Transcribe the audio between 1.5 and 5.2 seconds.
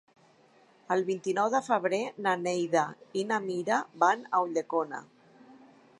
de febrer na Neida i na Mira van a Ulldecona.